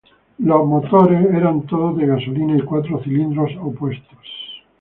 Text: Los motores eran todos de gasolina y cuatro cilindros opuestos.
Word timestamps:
Los 0.39 0.65
motores 0.65 1.23
eran 1.31 1.61
todos 1.67 1.95
de 1.95 2.07
gasolina 2.07 2.57
y 2.57 2.63
cuatro 2.65 2.99
cilindros 3.03 3.51
opuestos. 3.61 4.63